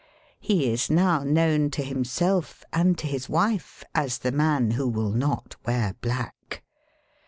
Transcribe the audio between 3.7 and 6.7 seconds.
as the man who will not wear black.